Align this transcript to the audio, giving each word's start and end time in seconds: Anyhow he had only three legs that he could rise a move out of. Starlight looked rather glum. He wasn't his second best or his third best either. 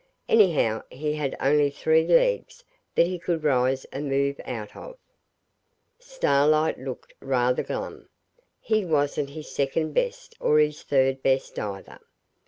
Anyhow 0.27 0.81
he 0.89 1.13
had 1.13 1.37
only 1.39 1.69
three 1.69 2.07
legs 2.07 2.63
that 2.95 3.05
he 3.05 3.19
could 3.19 3.43
rise 3.43 3.85
a 3.93 3.99
move 4.01 4.41
out 4.45 4.75
of. 4.75 4.97
Starlight 5.99 6.79
looked 6.79 7.13
rather 7.19 7.61
glum. 7.61 8.09
He 8.59 8.83
wasn't 8.83 9.29
his 9.29 9.51
second 9.51 9.93
best 9.93 10.33
or 10.39 10.57
his 10.57 10.81
third 10.81 11.21
best 11.21 11.59
either. 11.59 11.99